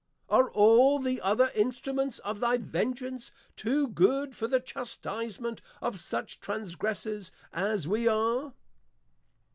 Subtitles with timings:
[0.29, 6.39] Are all the other Instruments of thy Vengeance, too good for the chastisement of such
[6.39, 8.55] transgressors as we are?